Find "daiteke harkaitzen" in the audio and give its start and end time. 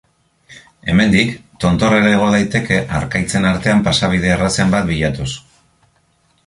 2.37-3.47